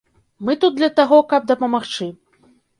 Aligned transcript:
Мы 0.47 0.55
тут 0.63 0.79
для 0.79 0.89
таго, 1.01 1.21
каб 1.35 1.47
дапамагчы. 1.53 2.11